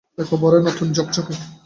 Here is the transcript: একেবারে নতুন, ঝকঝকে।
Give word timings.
একেবারে 0.17 0.57
নতুন, 0.61 0.87
ঝকঝকে। 0.95 1.33